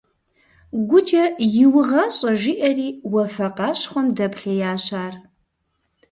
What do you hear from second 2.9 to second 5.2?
уафэ къащхъуэм дэплъеящ ар.